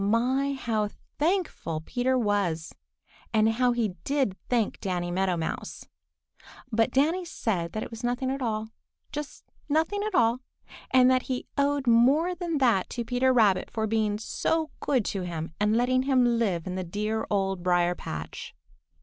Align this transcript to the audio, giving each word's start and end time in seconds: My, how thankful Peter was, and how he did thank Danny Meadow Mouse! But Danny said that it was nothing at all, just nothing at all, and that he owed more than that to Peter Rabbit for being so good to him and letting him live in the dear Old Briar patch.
My, 0.03 0.53
how 0.53 0.87
thankful 1.19 1.83
Peter 1.85 2.17
was, 2.17 2.73
and 3.31 3.47
how 3.49 3.71
he 3.71 3.89
did 4.03 4.35
thank 4.49 4.79
Danny 4.79 5.11
Meadow 5.11 5.37
Mouse! 5.37 5.85
But 6.71 6.89
Danny 6.89 7.23
said 7.23 7.73
that 7.73 7.83
it 7.83 7.91
was 7.91 8.03
nothing 8.03 8.31
at 8.31 8.41
all, 8.41 8.69
just 9.11 9.43
nothing 9.69 10.01
at 10.01 10.15
all, 10.15 10.39
and 10.89 11.07
that 11.11 11.21
he 11.29 11.45
owed 11.55 11.85
more 11.85 12.33
than 12.33 12.57
that 12.57 12.89
to 12.89 13.05
Peter 13.05 13.31
Rabbit 13.31 13.69
for 13.69 13.85
being 13.85 14.17
so 14.17 14.71
good 14.79 15.05
to 15.05 15.21
him 15.21 15.51
and 15.59 15.77
letting 15.77 16.01
him 16.01 16.39
live 16.39 16.65
in 16.65 16.73
the 16.73 16.83
dear 16.83 17.27
Old 17.29 17.61
Briar 17.61 17.93
patch. 17.93 18.55